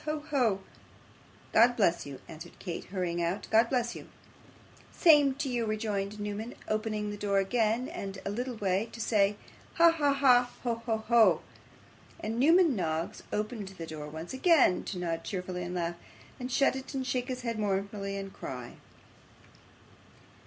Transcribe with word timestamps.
Ho! 0.05 0.19
ho!' 0.31 0.61
'God 1.53 1.77
bless 1.77 2.07
you,' 2.07 2.21
answered 2.27 2.57
Kate, 2.57 2.85
hurrying 2.85 3.21
out, 3.21 3.47
'God 3.51 3.69
bless 3.69 3.95
you.' 3.95 4.07
'Same 4.91 5.35
to 5.35 5.47
you,' 5.47 5.67
rejoined 5.67 6.19
Newman, 6.19 6.55
opening 6.67 7.11
the 7.11 7.17
door 7.17 7.37
again 7.37 7.87
a 8.25 8.29
little 8.31 8.55
way 8.55 8.89
to 8.93 8.99
say 8.99 9.33
so. 9.77 9.91
'Ha, 9.91 9.91
ha, 9.91 10.13
ha! 10.13 10.51
Ho! 10.63 10.75
ho! 10.87 10.97
ho!' 11.07 11.41
And 12.19 12.39
Newman 12.39 12.75
Noggs 12.75 13.21
opened 13.31 13.67
the 13.67 13.85
door 13.85 14.07
once 14.07 14.33
again 14.33 14.83
to 14.85 14.97
nod 14.97 15.23
cheerfully, 15.23 15.61
and 15.63 15.75
laugh 15.75 15.97
and 16.39 16.51
shut 16.51 16.75
it, 16.75 16.87
to 16.87 17.03
shake 17.03 17.27
his 17.27 17.43
head 17.43 17.59
mournfully, 17.59 18.17
and 18.17 18.33
cry. 18.33 18.77